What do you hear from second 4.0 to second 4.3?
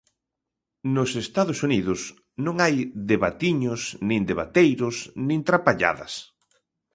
nin